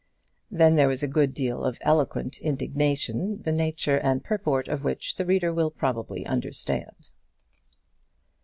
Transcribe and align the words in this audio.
Then 0.49 0.77
there 0.77 0.87
was 0.87 1.03
a 1.03 1.07
good 1.07 1.31
deal 1.31 1.63
of 1.63 1.77
eloquent 1.81 2.39
indignation 2.39 3.43
the 3.43 3.51
nature 3.51 3.99
and 3.99 4.23
purport 4.23 4.67
of 4.67 4.83
which 4.83 5.13
the 5.13 5.27
reader 5.27 5.53
will 5.53 5.69
probably 5.69 6.25
understand. 6.25 7.09